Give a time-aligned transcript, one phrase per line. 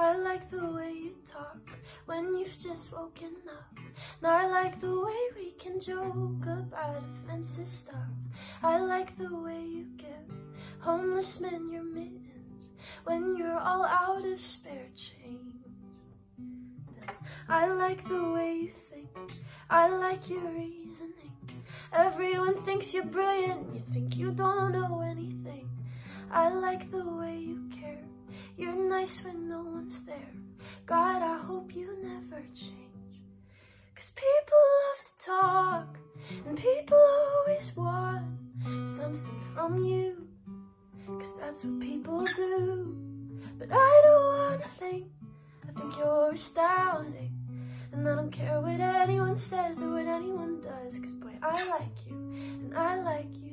[0.00, 1.68] I like the way you talk
[2.06, 3.78] when you've just woken up.
[4.22, 8.08] And I like the way we can joke about offensive stuff.
[8.62, 10.34] I like the way you give
[10.78, 12.72] homeless men your mittens
[13.04, 15.66] when you're all out of spare change.
[17.46, 19.10] I like the way you think.
[19.68, 21.36] I like your reasoning.
[21.92, 23.74] Everyone thinks you're brilliant.
[23.74, 25.68] You think you don't know anything.
[26.32, 27.19] I like the way
[29.00, 30.34] nice when no one's there.
[30.84, 33.16] God, I hope you never change.
[33.94, 35.98] Cause people love to talk,
[36.46, 38.26] and people always want
[38.88, 40.28] something from you.
[41.06, 42.94] Cause that's what people do.
[43.58, 45.06] But I don't wanna think,
[45.66, 47.32] I think you're astounding.
[47.92, 50.98] And I don't care what anyone says or what anyone does.
[50.98, 53.49] Cause boy, I like you, and I like you.